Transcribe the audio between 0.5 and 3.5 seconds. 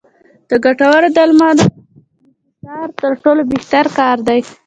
ګټورو درملو انحصار تر ټولو